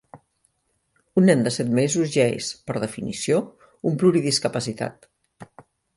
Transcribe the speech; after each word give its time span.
Un 1.21 1.27
nen 1.29 1.43
de 1.47 1.51
set 1.57 1.69
mesos 1.81 2.15
ja 2.15 2.25
és, 2.39 2.49
per 2.71 2.77
definició, 2.85 3.39
un 3.91 4.03
pluridiscapacitat. 4.05 5.11